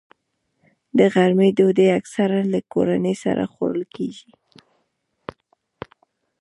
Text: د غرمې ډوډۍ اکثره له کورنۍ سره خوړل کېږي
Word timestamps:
د 0.97 0.99
غرمې 1.13 1.49
ډوډۍ 1.57 1.87
اکثره 1.99 2.39
له 2.53 2.59
کورنۍ 2.73 3.15
سره 3.23 3.43
خوړل 3.53 3.83
کېږي 3.95 4.29